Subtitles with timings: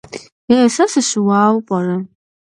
[0.55, 1.97] Е сэ сыщыуэу пӏэрэ?